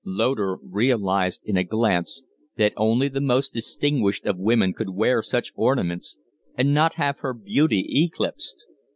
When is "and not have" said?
6.57-7.19